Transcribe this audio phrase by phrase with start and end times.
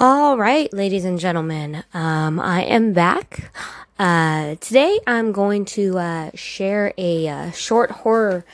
[0.00, 3.50] All right, ladies and gentlemen, um, I am back.
[3.98, 8.44] Uh, today I'm going to uh, share a uh, short horror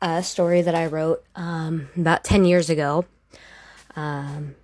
[0.00, 3.04] uh, story that I wrote um, about 10 years ago.
[3.96, 4.54] Um,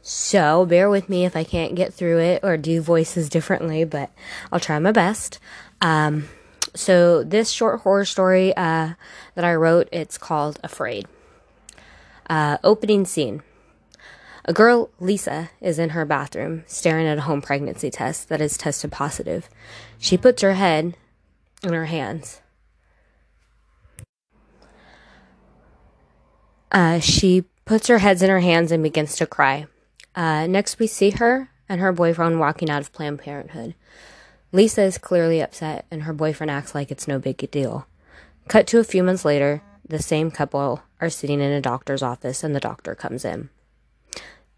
[0.00, 4.12] so bear with me if I can't get through it or do voices differently, but
[4.52, 5.40] I'll try my best.
[5.80, 6.28] Um,
[6.76, 8.90] so this short horror story uh,
[9.34, 11.08] that I wrote, it's called Afraid.
[12.30, 13.42] Uh, opening scene.
[14.48, 18.56] A girl, Lisa, is in her bathroom staring at a home pregnancy test that is
[18.56, 19.50] tested positive.
[19.98, 20.96] She puts her head
[21.62, 22.40] in her hands.
[26.72, 29.66] Uh, she puts her heads in her hands and begins to cry.
[30.16, 33.74] Uh, next, we see her and her boyfriend walking out of Planned Parenthood.
[34.50, 37.86] Lisa is clearly upset, and her boyfriend acts like it's no big deal.
[38.48, 42.42] Cut to a few months later, the same couple are sitting in a doctor's office,
[42.42, 43.50] and the doctor comes in.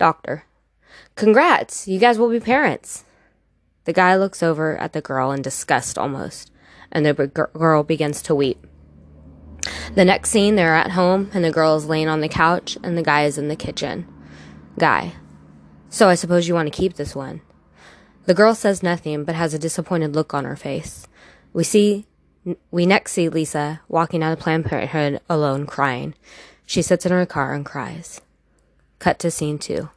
[0.01, 0.45] Doctor.
[1.15, 3.05] Congrats, you guys will be parents.
[3.85, 6.51] The guy looks over at the girl in disgust almost,
[6.91, 8.67] and the girl begins to weep.
[9.95, 12.97] The next scene, they're at home, and the girl is laying on the couch, and
[12.97, 14.09] the guy is in the kitchen.
[14.79, 15.13] Guy.
[15.91, 17.43] So I suppose you want to keep this one.
[18.25, 21.07] The girl says nothing, but has a disappointed look on her face.
[21.53, 22.07] We see,
[22.71, 26.15] we next see Lisa walking out of Planned Parenthood alone, crying.
[26.65, 28.23] She sits in her car and cries.
[29.01, 29.91] Cut to scene two.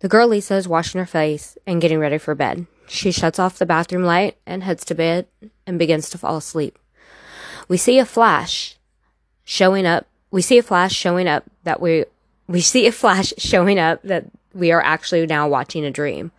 [0.00, 2.66] The girl Lisa is washing her face and getting ready for bed.
[2.88, 5.28] She shuts off the bathroom light and heads to bed
[5.64, 6.76] and begins to fall asleep.
[7.68, 8.76] We see a flash
[9.44, 10.06] showing up.
[10.32, 12.06] We see a flash showing up that we
[12.48, 16.32] we see a flash showing up that we are actually now watching a dream.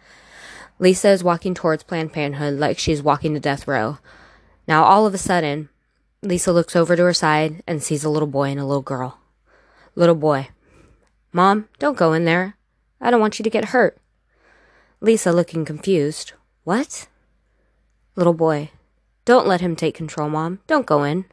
[0.79, 3.99] Lisa is walking towards Planned Parenthood like she's walking to death row.
[4.67, 5.69] Now all of a sudden,
[6.21, 9.19] Lisa looks over to her side and sees a little boy and a little girl.
[9.95, 10.49] Little boy,
[11.33, 12.55] Mom, don't go in there.
[13.01, 13.97] I don't want you to get hurt.
[15.01, 16.33] Lisa, looking confused.
[16.63, 17.07] What?
[18.15, 18.69] Little boy.
[19.25, 20.59] Don't let him take control, Mom.
[20.67, 21.25] Don't go in.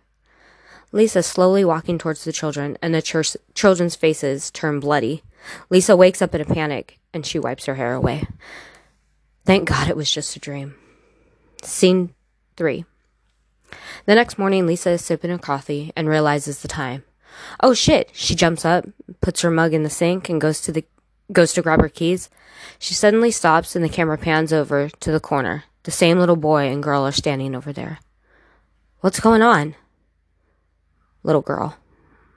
[0.91, 5.23] Lisa slowly walking towards the children, and the ch- children's faces turn bloody.
[5.69, 8.27] Lisa wakes up in a panic, and she wipes her hair away.
[9.45, 10.75] Thank God it was just a dream.
[11.63, 12.15] Scene
[12.57, 12.85] 3.
[14.07, 17.05] The next morning, Lisa is sipping her coffee and realizes the time.
[17.61, 18.11] Oh shit!
[18.13, 18.87] She jumps up,
[19.21, 20.85] puts her mug in the sink, and goes to the
[21.33, 22.29] goes to grab her keys.
[22.79, 25.65] She suddenly stops, and the camera pans over to the corner.
[25.85, 27.99] The same little boy and girl are standing over there.
[29.01, 29.75] What's going on?
[31.23, 31.77] Little girl.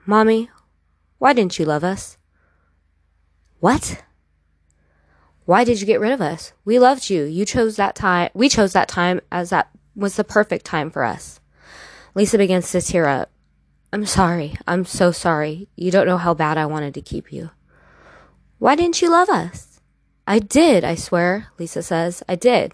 [0.06, 0.50] Mommy,
[1.18, 2.18] why didn't you love us?
[3.60, 4.04] What?
[5.46, 6.54] Why did you get rid of us?
[6.64, 7.24] We loved you.
[7.24, 8.30] You chose that time.
[8.34, 11.40] We chose that time as that was the perfect time for us.
[12.16, 13.30] Lisa begins to tear up.
[13.94, 14.56] I'm sorry.
[14.68, 15.68] I'm so sorry.
[15.76, 17.52] You don't know how bad I wanted to keep you.
[18.58, 19.80] Why didn't you love us?
[20.26, 22.24] I did, I swear, Lisa says.
[22.28, 22.74] I did.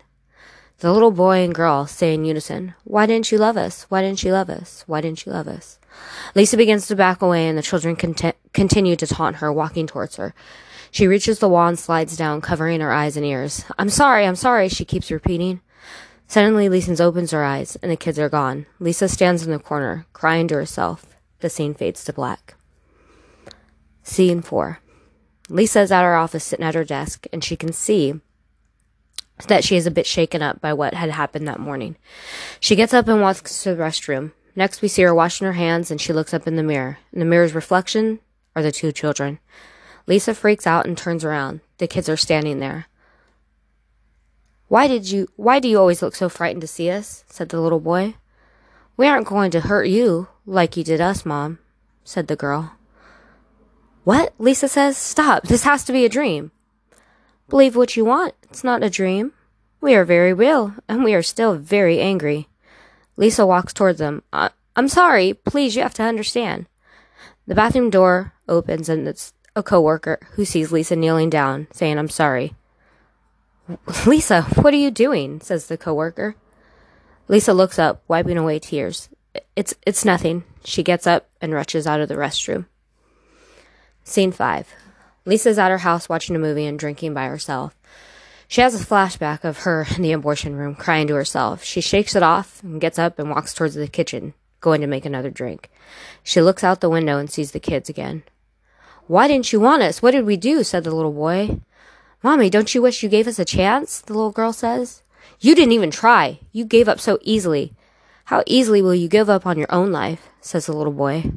[0.78, 3.86] The little boy and girl say in unison, Why didn't you love us?
[3.90, 4.86] Why didn't you love us?
[4.88, 5.78] Why didn't you love us?
[6.36, 10.16] Lisa begins to back away and the children cont- continue to taunt her, walking towards
[10.16, 10.34] her.
[10.90, 13.66] She reaches the wall and slides down, covering her eyes and ears.
[13.78, 15.60] I'm sorry, I'm sorry, she keeps repeating.
[16.30, 18.68] Suddenly, Lisa opens her eyes, and the kids are gone.
[18.80, 21.08] Lisa stands in the corner, crying to herself.
[21.40, 22.54] The scene fades to black.
[24.04, 24.78] Scene 4.
[25.50, 28.22] Lisa is at her office sitting at her desk, and she can see
[29.48, 31.96] that she is a bit shaken up by what had happened that morning.
[32.60, 34.32] She gets up and walks to the restroom.
[34.56, 37.00] Next, we see her washing her hands, and she looks up in the mirror.
[37.12, 38.20] In the mirror's reflection
[38.56, 39.40] are the two children.
[40.06, 41.62] Lisa freaks out and turns around.
[41.80, 42.86] The kids are standing there.
[44.70, 47.26] Why did you, why do you always look so frightened to see us?
[47.28, 48.16] said the little boy.
[48.96, 51.60] We aren't going to hurt you, like you did us, Mom,
[52.04, 52.74] said the girl.
[54.04, 54.34] What?
[54.38, 54.96] Lisa says.
[54.98, 55.44] Stop.
[55.44, 56.52] This has to be a dream.
[57.50, 58.36] Believe what you want.
[58.44, 59.34] It's not a dream.
[59.82, 62.48] We are very real, and we are still very angry.
[63.18, 64.24] Lisa walks towards them.
[64.32, 65.34] I- I'm sorry.
[65.34, 66.68] Please, you have to understand.
[67.48, 72.10] The bathroom door opens, and it's a coworker who sees Lisa kneeling down, saying, I'm
[72.10, 72.54] sorry.
[74.06, 75.42] Lisa, what are you doing?
[75.42, 76.36] says the coworker.
[77.28, 79.10] Lisa looks up, wiping away tears.
[79.56, 80.44] It's it's nothing.
[80.64, 82.66] She gets up and rushes out of the restroom.
[84.04, 84.74] Scene 5.
[85.26, 87.76] Lisa's at her house watching a movie and drinking by herself.
[88.48, 91.64] She has a flashback of her in the abortion room crying to herself.
[91.64, 95.06] She shakes it off and gets up and walks towards the kitchen, going to make
[95.06, 95.70] another drink.
[96.24, 98.24] She looks out the window and sees the kids again.
[99.06, 100.02] Why didn't you want us?
[100.02, 100.64] What did we do?
[100.64, 101.60] said the little boy.
[102.22, 104.02] Mommy, don't you wish you gave us a chance?
[104.02, 105.04] The little girl says.
[105.40, 106.40] You didn't even try.
[106.52, 107.74] You gave up so easily.
[108.26, 110.30] How easily will you give up on your own life?
[110.42, 111.32] says the little boy.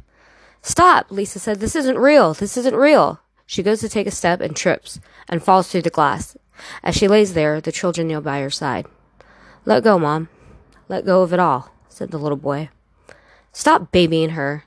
[0.60, 1.60] Stop, Lisa said.
[1.60, 2.34] This isn't real.
[2.34, 3.20] This isn't real.
[3.46, 4.98] She goes to take a step and trips
[5.28, 6.36] and falls through the glass.
[6.82, 8.86] As she lays there, the children kneel by her side.
[9.64, 10.28] Let go, Mom.
[10.88, 12.70] Let go of it all, said the little boy.
[13.52, 14.64] Stop babying her,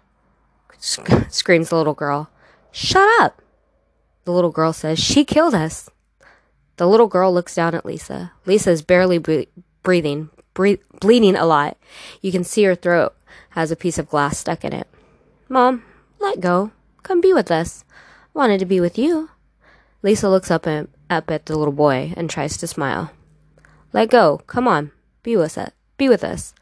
[0.77, 2.29] sc- screams the little girl.
[2.71, 3.41] Shut up,
[4.23, 4.99] the little girl says.
[4.99, 5.89] She killed us.
[6.77, 8.33] The little girl looks down at Lisa.
[8.45, 9.49] Lisa is barely bre-
[9.83, 11.77] breathing, bre- bleeding a lot.
[12.21, 13.15] You can see her throat
[13.51, 14.87] has a piece of glass stuck in it.
[15.47, 15.83] Mom,
[16.19, 16.71] let go.
[17.03, 17.85] Come be with us.
[18.33, 19.29] Wanted to be with you.
[20.03, 23.11] Lisa looks up at, up at the little boy and tries to smile.
[23.93, 24.41] Let go.
[24.47, 24.91] Come on.
[25.23, 25.71] Be with us.
[25.97, 26.53] Be with us.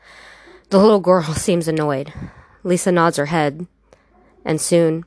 [0.70, 2.14] The little girl seems annoyed.
[2.64, 3.68] Lisa nods her head,
[4.46, 5.06] and soon,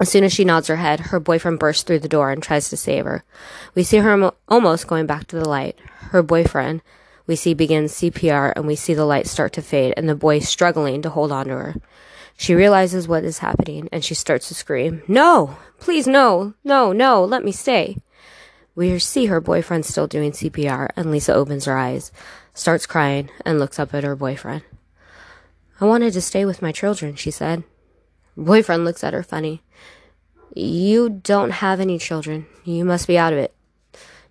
[0.00, 2.68] as soon as she nods her head, her boyfriend bursts through the door and tries
[2.70, 3.24] to save her.
[3.74, 5.78] We see her almost going back to the light.
[6.10, 6.82] Her boyfriend,
[7.26, 10.38] we see begins CPR, and we see the light start to fade, and the boy
[10.38, 11.74] struggling to hold on to her.
[12.36, 15.56] She realizes what is happening, and she starts to scream, No!
[15.80, 16.54] Please, no!
[16.62, 17.24] No, no!
[17.24, 17.98] Let me stay!
[18.74, 22.12] We see her boyfriend still doing CPR, and Lisa opens her eyes,
[22.54, 24.62] starts crying, and looks up at her boyfriend.
[25.80, 27.64] I wanted to stay with my children, she said.
[28.38, 29.62] Boyfriend looks at her funny.
[30.54, 32.46] You don't have any children.
[32.64, 33.54] You must be out of it.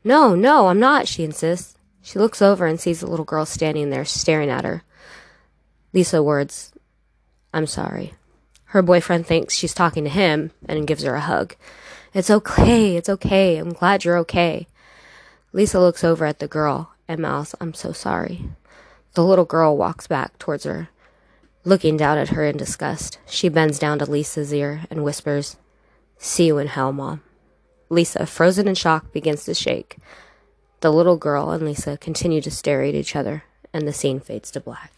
[0.03, 1.77] No, no, I'm not, she insists.
[2.01, 4.83] She looks over and sees the little girl standing there staring at her.
[5.91, 6.71] Lisa words,
[7.53, 8.13] I'm sorry.
[8.65, 11.55] Her boyfriend thinks she's talking to him and gives her a hug.
[12.13, 12.95] It's okay.
[12.95, 13.57] It's okay.
[13.57, 14.67] I'm glad you're okay.
[15.51, 18.45] Lisa looks over at the girl and mouths, I'm so sorry.
[19.15, 20.89] The little girl walks back towards her,
[21.67, 23.19] looking down at her in disgust.
[23.25, 25.57] She bends down to Lisa's ear and whispers,
[26.17, 27.21] See you in hell, Mom.
[27.89, 29.97] Lisa, frozen in shock, begins to shake.
[30.79, 33.43] The little girl and Lisa continue to stare at each other,
[33.73, 34.96] and the scene fades to black.